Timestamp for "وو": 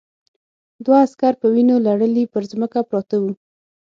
3.21-3.31